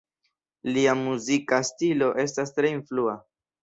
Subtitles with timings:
[0.77, 3.19] Lia muzika stilo estas tre influa.